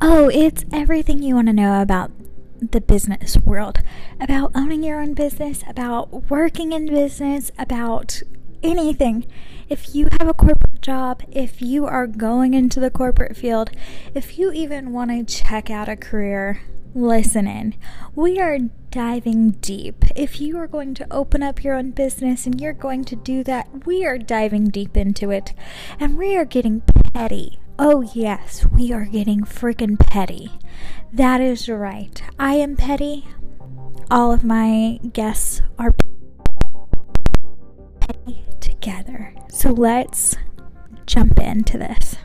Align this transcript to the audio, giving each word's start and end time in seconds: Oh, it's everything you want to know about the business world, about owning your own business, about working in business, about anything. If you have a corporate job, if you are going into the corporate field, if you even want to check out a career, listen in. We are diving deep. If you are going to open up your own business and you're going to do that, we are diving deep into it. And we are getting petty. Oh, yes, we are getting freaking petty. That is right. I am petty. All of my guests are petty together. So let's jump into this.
Oh, 0.00 0.28
it's 0.28 0.64
everything 0.72 1.22
you 1.22 1.34
want 1.34 1.48
to 1.48 1.52
know 1.52 1.80
about 1.80 2.10
the 2.60 2.80
business 2.80 3.36
world, 3.38 3.78
about 4.20 4.52
owning 4.54 4.82
your 4.82 5.00
own 5.00 5.14
business, 5.14 5.62
about 5.66 6.30
working 6.30 6.72
in 6.72 6.86
business, 6.86 7.50
about 7.58 8.22
anything. 8.62 9.26
If 9.68 9.94
you 9.94 10.08
have 10.18 10.28
a 10.28 10.34
corporate 10.34 10.82
job, 10.82 11.22
if 11.30 11.62
you 11.62 11.86
are 11.86 12.06
going 12.06 12.54
into 12.54 12.80
the 12.80 12.90
corporate 12.90 13.36
field, 13.36 13.70
if 14.14 14.38
you 14.38 14.52
even 14.52 14.92
want 14.92 15.10
to 15.10 15.42
check 15.42 15.70
out 15.70 15.88
a 15.88 15.96
career, 15.96 16.62
listen 16.94 17.46
in. 17.46 17.74
We 18.14 18.40
are 18.40 18.58
diving 18.90 19.52
deep. 19.52 20.04
If 20.16 20.40
you 20.40 20.58
are 20.58 20.66
going 20.66 20.94
to 20.94 21.06
open 21.10 21.42
up 21.42 21.62
your 21.62 21.74
own 21.74 21.92
business 21.92 22.46
and 22.46 22.60
you're 22.60 22.72
going 22.72 23.04
to 23.06 23.16
do 23.16 23.44
that, 23.44 23.86
we 23.86 24.04
are 24.04 24.18
diving 24.18 24.70
deep 24.70 24.96
into 24.96 25.30
it. 25.30 25.54
And 25.98 26.18
we 26.18 26.36
are 26.36 26.44
getting 26.44 26.80
petty. 26.80 27.60
Oh, 27.82 28.02
yes, 28.02 28.66
we 28.66 28.92
are 28.92 29.06
getting 29.06 29.40
freaking 29.40 29.98
petty. 29.98 30.50
That 31.14 31.40
is 31.40 31.66
right. 31.66 32.22
I 32.38 32.56
am 32.56 32.76
petty. 32.76 33.26
All 34.10 34.32
of 34.32 34.44
my 34.44 35.00
guests 35.14 35.62
are 35.78 35.94
petty 38.00 38.44
together. 38.60 39.34
So 39.48 39.70
let's 39.70 40.36
jump 41.06 41.40
into 41.40 41.78
this. 41.78 42.16